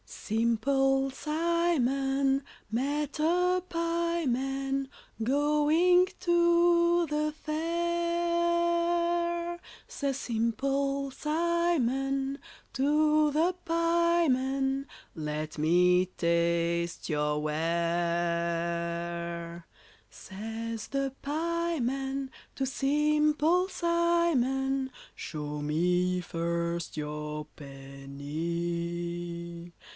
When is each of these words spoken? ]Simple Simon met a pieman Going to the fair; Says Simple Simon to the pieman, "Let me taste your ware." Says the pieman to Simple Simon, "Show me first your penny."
]Simple 0.31 1.11
Simon 1.11 2.43
met 2.71 3.19
a 3.19 3.61
pieman 3.69 4.87
Going 5.21 6.07
to 6.21 7.05
the 7.05 7.33
fair; 7.33 9.59
Says 9.87 10.15
Simple 10.17 11.11
Simon 11.11 12.39
to 12.73 13.31
the 13.31 13.53
pieman, 13.65 14.85
"Let 15.13 15.57
me 15.57 16.05
taste 16.17 17.09
your 17.09 17.41
ware." 17.43 19.67
Says 20.09 20.87
the 20.87 21.13
pieman 21.21 22.29
to 22.55 22.65
Simple 22.65 23.67
Simon, 23.67 24.91
"Show 25.13 25.61
me 25.61 26.21
first 26.21 26.95
your 26.97 27.45
penny." 27.55 29.73